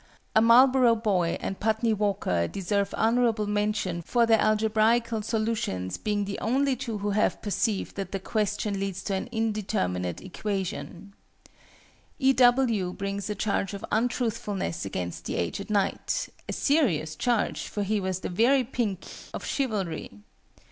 [0.35, 6.39] A MARLBOROUGH BOY and PUTNEY WALKER deserve honourable mention for their algebraical solutions being the
[6.39, 11.13] only two who have perceived that the question leads to an indeterminate equation.
[12.17, 12.33] E.
[12.33, 12.93] W.
[12.93, 18.21] brings a charge of untruthfulness against the aged knight a serious charge, for he was
[18.21, 19.05] the very pink
[19.35, 20.21] of chivalry!